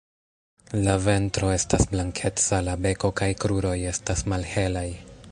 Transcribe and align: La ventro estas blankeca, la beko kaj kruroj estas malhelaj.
La 0.85 0.93
ventro 1.01 1.49
estas 1.57 1.83
blankeca, 1.91 2.61
la 2.67 2.73
beko 2.85 3.11
kaj 3.19 3.27
kruroj 3.43 3.75
estas 3.91 4.25
malhelaj. 4.33 4.87